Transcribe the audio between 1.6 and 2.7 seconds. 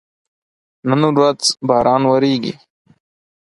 باران وریږي